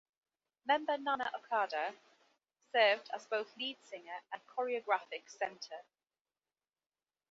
[0.65, 1.93] Member Nana Okada
[2.71, 5.83] served as both lead singer and choreographic center.